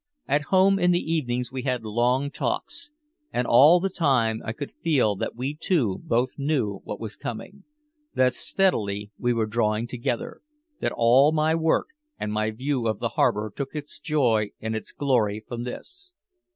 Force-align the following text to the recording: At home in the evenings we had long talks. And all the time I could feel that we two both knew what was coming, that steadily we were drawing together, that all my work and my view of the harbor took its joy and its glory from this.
At 0.27 0.45
home 0.49 0.79
in 0.79 0.89
the 0.89 1.13
evenings 1.13 1.51
we 1.51 1.61
had 1.61 1.85
long 1.85 2.31
talks. 2.31 2.89
And 3.31 3.45
all 3.45 3.79
the 3.79 3.87
time 3.91 4.41
I 4.43 4.51
could 4.51 4.71
feel 4.71 5.15
that 5.17 5.35
we 5.35 5.53
two 5.53 5.99
both 6.01 6.39
knew 6.39 6.81
what 6.83 6.99
was 6.99 7.15
coming, 7.15 7.65
that 8.15 8.33
steadily 8.33 9.11
we 9.19 9.31
were 9.31 9.45
drawing 9.45 9.85
together, 9.85 10.41
that 10.79 10.91
all 10.95 11.31
my 11.31 11.53
work 11.53 11.89
and 12.17 12.33
my 12.33 12.49
view 12.49 12.87
of 12.87 12.97
the 12.97 13.09
harbor 13.09 13.53
took 13.55 13.75
its 13.75 13.99
joy 13.99 14.49
and 14.59 14.75
its 14.75 14.91
glory 14.91 15.45
from 15.47 15.65
this. 15.65 16.13